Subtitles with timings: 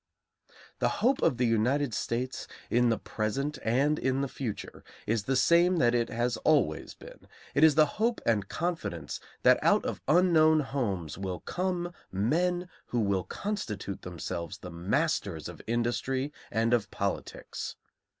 [0.79, 5.35] The hope of the United States in the present and in the future is the
[5.35, 10.01] same that it has always been: it is the hope and confidence that out of
[10.07, 16.89] unknown homes will come men who will constitute themselves the masters of industry and of
[16.89, 17.75] politics.